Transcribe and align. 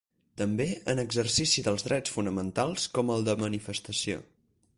També 0.41 0.65
en 0.93 0.99
l’exercici 1.01 1.65
dels 1.67 1.85
drets 1.89 2.15
fonamentals 2.17 2.89
com 2.97 3.17
el 3.19 3.29
de 3.29 3.37
manifestació. 3.45 4.25